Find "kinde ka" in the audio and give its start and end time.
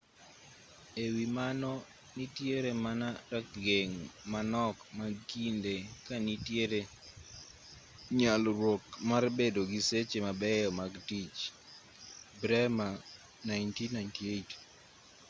5.31-6.15